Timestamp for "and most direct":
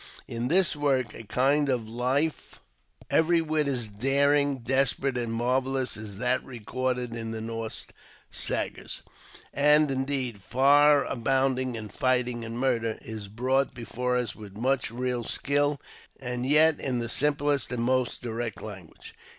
17.71-18.59